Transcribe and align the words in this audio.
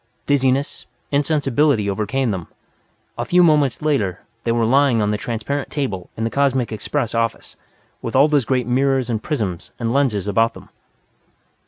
Dizziness, 0.25 0.87
insensibility 1.11 1.87
overcame 1.87 2.31
them. 2.31 2.47
A 3.19 3.23
few 3.23 3.43
moments 3.43 3.83
later, 3.83 4.21
they 4.45 4.51
were 4.51 4.65
lying 4.65 4.99
on 4.99 5.11
the 5.11 5.17
transparent 5.19 5.69
table 5.69 6.09
in 6.17 6.23
the 6.23 6.31
Cosmic 6.31 6.71
Express 6.71 7.13
office, 7.13 7.55
with 8.01 8.15
all 8.15 8.27
those 8.27 8.45
great 8.45 8.65
mirrors 8.65 9.11
and 9.11 9.21
prisms 9.21 9.73
and 9.77 9.93
lenses 9.93 10.27
about 10.27 10.55
them. 10.55 10.69